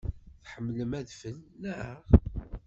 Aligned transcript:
Tḥemmlem 0.43 0.91
adfel, 0.99 1.37
naɣ? 1.61 1.99